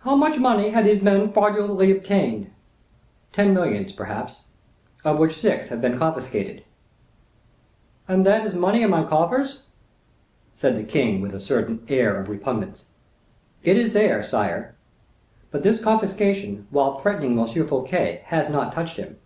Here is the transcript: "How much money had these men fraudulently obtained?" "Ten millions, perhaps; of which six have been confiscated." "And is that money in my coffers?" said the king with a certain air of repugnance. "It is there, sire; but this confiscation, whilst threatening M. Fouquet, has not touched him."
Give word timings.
"How 0.00 0.16
much 0.16 0.40
money 0.40 0.70
had 0.70 0.84
these 0.84 1.00
men 1.00 1.30
fraudulently 1.30 1.92
obtained?" 1.92 2.50
"Ten 3.32 3.54
millions, 3.54 3.92
perhaps; 3.92 4.40
of 5.04 5.20
which 5.20 5.36
six 5.38 5.68
have 5.68 5.80
been 5.80 5.96
confiscated." 5.96 6.64
"And 8.08 8.26
is 8.26 8.52
that 8.52 8.56
money 8.58 8.82
in 8.82 8.90
my 8.90 9.04
coffers?" 9.04 9.62
said 10.56 10.74
the 10.74 10.82
king 10.82 11.20
with 11.20 11.36
a 11.36 11.40
certain 11.40 11.84
air 11.88 12.18
of 12.18 12.28
repugnance. 12.28 12.86
"It 13.62 13.76
is 13.76 13.92
there, 13.92 14.24
sire; 14.24 14.74
but 15.52 15.62
this 15.62 15.80
confiscation, 15.80 16.66
whilst 16.72 17.02
threatening 17.04 17.38
M. 17.38 17.46
Fouquet, 17.46 18.22
has 18.24 18.50
not 18.50 18.72
touched 18.72 18.96
him." 18.96 19.18